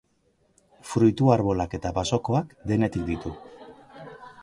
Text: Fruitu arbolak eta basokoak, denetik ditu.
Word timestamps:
Fruitu 0.91 1.29
arbolak 1.35 1.77
eta 1.81 1.93
basokoak, 1.99 2.59
denetik 2.73 3.09
ditu. 3.15 3.39